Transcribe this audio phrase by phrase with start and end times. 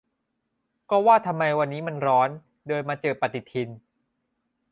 [0.89, 2.29] ก็ว่าทำไมวันนี้มันร้อน
[2.67, 3.69] เดินมาเจอปฏิทิน